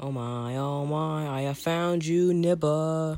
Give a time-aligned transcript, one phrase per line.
[0.00, 3.16] Oh my, oh my, I have found you, Nibba.